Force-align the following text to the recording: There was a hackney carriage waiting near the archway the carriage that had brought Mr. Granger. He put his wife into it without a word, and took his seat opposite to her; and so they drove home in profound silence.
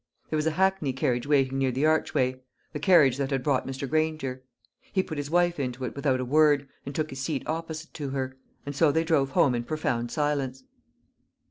There 0.31 0.37
was 0.37 0.47
a 0.47 0.57
hackney 0.57 0.93
carriage 0.93 1.27
waiting 1.27 1.59
near 1.59 1.71
the 1.71 1.85
archway 1.85 2.41
the 2.73 2.79
carriage 2.79 3.17
that 3.17 3.29
had 3.29 3.43
brought 3.43 3.67
Mr. 3.67 3.87
Granger. 3.87 4.41
He 4.91 5.03
put 5.03 5.19
his 5.19 5.29
wife 5.29 5.59
into 5.59 5.85
it 5.85 5.95
without 5.95 6.19
a 6.19 6.25
word, 6.25 6.67
and 6.87 6.95
took 6.95 7.11
his 7.11 7.21
seat 7.21 7.43
opposite 7.45 7.93
to 7.93 8.09
her; 8.09 8.35
and 8.65 8.75
so 8.75 8.91
they 8.91 9.03
drove 9.03 9.29
home 9.29 9.53
in 9.53 9.63
profound 9.63 10.09
silence. 10.09 10.63